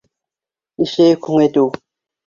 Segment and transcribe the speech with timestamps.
[0.85, 1.73] —Нишләйек һуң әтеү?